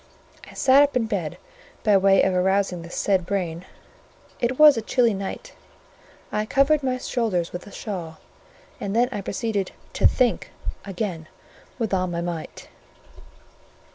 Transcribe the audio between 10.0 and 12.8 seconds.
think again with all my might.